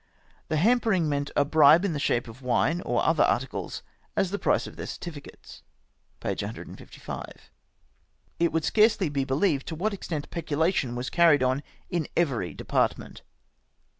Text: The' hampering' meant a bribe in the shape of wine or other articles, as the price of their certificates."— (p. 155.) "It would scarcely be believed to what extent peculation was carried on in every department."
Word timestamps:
The' 0.47 0.57
hampering' 0.67 1.07
meant 1.09 1.29
a 1.35 1.45
bribe 1.45 1.85
in 1.85 1.93
the 1.93 1.99
shape 1.99 2.27
of 2.27 2.41
wine 2.41 2.81
or 2.81 3.03
other 3.05 3.21
articles, 3.21 3.83
as 4.15 4.31
the 4.31 4.39
price 4.39 4.65
of 4.65 4.75
their 4.75 4.87
certificates."— 4.87 5.61
(p. 6.19 6.29
155.) 6.29 7.51
"It 8.39 8.51
would 8.51 8.65
scarcely 8.65 9.09
be 9.09 9.25
believed 9.25 9.67
to 9.67 9.75
what 9.75 9.93
extent 9.93 10.31
peculation 10.31 10.95
was 10.95 11.11
carried 11.11 11.43
on 11.43 11.61
in 11.91 12.07
every 12.17 12.55
department." 12.55 13.21